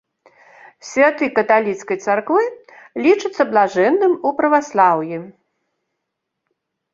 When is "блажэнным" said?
3.51-4.13